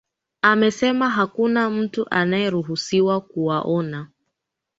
[0.41, 4.07] amesema hakuna mtu anayeruhusiwa kuwaona